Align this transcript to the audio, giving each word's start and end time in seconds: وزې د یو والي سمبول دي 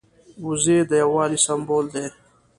وزې 0.45 0.77
د 0.89 0.91
یو 1.01 1.09
والي 1.15 1.39
سمبول 1.45 1.85
دي 1.93 2.05